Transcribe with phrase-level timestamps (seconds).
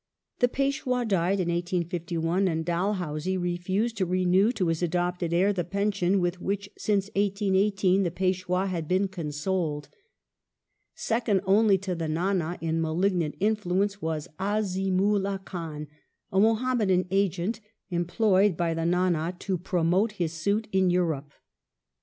[0.39, 5.63] The Peshwa died 'in 1851, and Dalhousie refused to renew to his adopted heir the
[5.63, 9.89] pension with which since 1818 the Peshwa had been consoled.
[10.95, 15.85] Second only to the Ndnd in malignant influence was Azimula Khan,
[16.31, 17.59] a Muhammadan agent
[17.91, 21.31] employed by the Ndnd to promote his suit in Em ope.